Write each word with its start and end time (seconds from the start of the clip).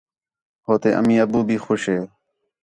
ہو 0.65 0.73
تے 0.81 0.89
امی، 0.99 1.15
ابّو 1.23 1.39
بھی 1.47 1.57
خوش 1.65 1.83
ہِے 1.91 1.99